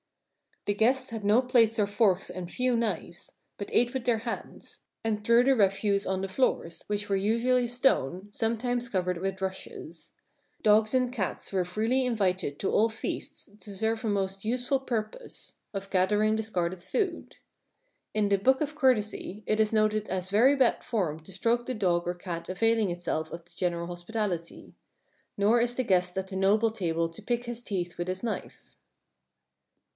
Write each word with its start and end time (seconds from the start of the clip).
The 0.65 0.73
guests 0.75 1.09
had 1.09 1.23
no 1.23 1.43
plates 1.43 1.77
or 1.79 1.85
forks 1.87 2.29
and 2.31 2.49
few 2.49 2.75
knives, 2.75 3.33
but 3.57 3.69
ate 3.71 3.93
with 3.95 4.05
their 4.05 4.19
hands, 4.19 4.79
and 5.03 5.23
threw 5.23 5.43
the 5.43 5.55
refuse 5.55 6.07
on 6.07 6.21
the 6.21 6.27
floors, 6.27 6.83
which 6.87 7.07
were 7.07 7.15
usually 7.15 7.65
stone, 7.67 8.31
sometimes 8.31 8.89
covered 8.89 9.19
with 9.19 9.41
rushes. 9.41 10.11
Dogs 10.63 10.95
and 10.95 11.13
cats 11.13 11.51
were 11.51 11.65
freely 11.65 12.05
invited 12.05 12.47
invited 12.53 12.59
to 12.59 12.71
all 12.71 12.89
feasts 12.89 13.49
to 13.59 13.75
serve 13.75 14.03
a 14.03 14.07
most 14.07 14.45
useful 14.45 14.79
purpose— 14.79 15.55
of 15.73 15.89
gathering 15.91 16.35
discarded 16.35 16.79
food. 16.79 17.37
In 18.13 18.29
the 18.29 18.37
"Book 18.37 18.61
of 18.61 18.75
Courtesy" 18.75 19.43
it 19.47 19.59
is 19.59 19.73
noted 19.73 20.09
as 20.09 20.29
very 20.29 20.55
bad 20.55 20.83
form 20.83 21.19
to 21.21 21.31
stroke 21.31 21.65
the 21.67 21.75
dog 21.75 22.07
or 22.07 22.15
cat 22.15 22.49
availing 22.49 22.89
itself 22.89 23.31
of 23.31 23.45
the 23.45 23.53
general 23.55 23.87
hospitality. 23.87 24.73
Nor 25.37 25.59
is 25.59 25.73
the 25.75 25.83
guest 25.83 26.17
at 26.19 26.27
the 26.27 26.35
noble 26.35 26.69
table 26.71 27.09
to 27.09 27.21
pick 27.21 27.45
his 27.45 27.61
teeth 27.61 27.99
with 27.99 28.07
his 28.07 28.23
knife. 28.23 28.75